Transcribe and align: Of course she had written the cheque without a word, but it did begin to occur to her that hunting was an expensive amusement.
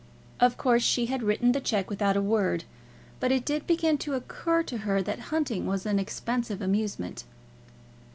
Of 0.39 0.57
course 0.57 0.81
she 0.81 1.05
had 1.05 1.21
written 1.21 1.51
the 1.51 1.61
cheque 1.61 1.91
without 1.91 2.17
a 2.17 2.23
word, 2.23 2.63
but 3.19 3.31
it 3.31 3.45
did 3.45 3.67
begin 3.67 3.99
to 3.99 4.15
occur 4.15 4.63
to 4.63 4.79
her 4.79 4.99
that 5.03 5.19
hunting 5.29 5.67
was 5.67 5.85
an 5.85 5.99
expensive 5.99 6.59
amusement. 6.59 7.23